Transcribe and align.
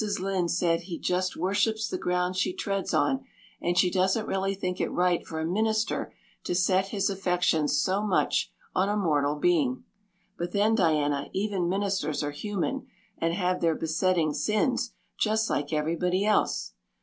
Lynde 0.19 0.49
says 0.49 0.81
he 0.81 0.97
just 0.97 1.37
worships 1.37 1.87
the 1.87 1.99
ground 1.99 2.35
she 2.35 2.53
treads 2.53 2.91
on 2.91 3.23
and 3.61 3.77
she 3.77 3.91
doesn't 3.91 4.25
really 4.25 4.55
think 4.55 4.81
it 4.81 4.89
right 4.89 5.23
for 5.23 5.39
a 5.39 5.45
minister 5.45 6.11
to 6.43 6.55
set 6.55 6.87
his 6.87 7.07
affections 7.11 7.77
so 7.77 8.01
much 8.01 8.51
on 8.73 8.89
a 8.89 8.97
mortal 8.97 9.35
being. 9.35 9.83
But 10.39 10.53
then, 10.53 10.73
Diana, 10.73 11.29
even 11.33 11.69
ministers 11.69 12.23
are 12.23 12.31
human 12.31 12.87
and 13.19 13.35
have 13.35 13.61
their 13.61 13.75
besetting 13.75 14.33
sins 14.33 14.91
just 15.19 15.51
like 15.51 15.71
everybody 15.71 16.25
else. 16.25 16.73